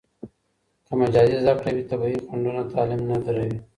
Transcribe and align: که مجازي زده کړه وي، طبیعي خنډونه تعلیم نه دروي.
که 0.85 0.91
مجازي 1.01 1.35
زده 1.43 1.53
کړه 1.59 1.71
وي، 1.75 1.83
طبیعي 1.91 2.17
خنډونه 2.25 2.61
تعلیم 2.73 3.01
نه 3.11 3.17
دروي. 3.25 3.57